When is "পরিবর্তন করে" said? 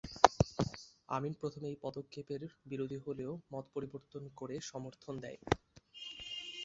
3.73-4.55